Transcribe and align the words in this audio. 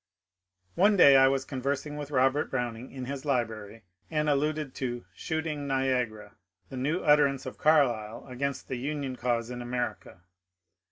One 0.73 0.97
day 0.97 1.15
I 1.15 1.27
was 1.27 1.45
conversing 1.45 1.95
with 1.95 2.09
Robert 2.09 2.49
Browning 2.49 2.91
in 2.91 3.05
his 3.05 3.23
library 3.23 3.83
and 4.09 4.27
alluded 4.27 4.73
to 4.73 5.01
^* 5.01 5.05
Shooting 5.13 5.67
Niagara," 5.67 6.37
the 6.69 6.77
new 6.77 7.01
utter 7.01 7.27
ance 7.27 7.45
of 7.45 7.59
Carlyle 7.59 8.25
against 8.27 8.67
the 8.67 8.77
Union 8.79 9.15
cause 9.15 9.51
in 9.51 9.61
America. 9.61 10.21